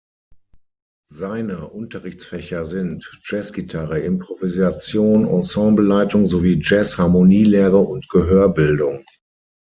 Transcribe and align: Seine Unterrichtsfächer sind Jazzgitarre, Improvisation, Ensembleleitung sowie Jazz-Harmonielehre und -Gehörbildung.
Seine 1.11 1.67
Unterrichtsfächer 1.69 2.65
sind 2.65 3.19
Jazzgitarre, 3.23 3.99
Improvisation, 3.99 5.27
Ensembleleitung 5.27 6.27
sowie 6.27 6.57
Jazz-Harmonielehre 6.59 7.77
und 7.77 8.05
-Gehörbildung. 8.09 9.05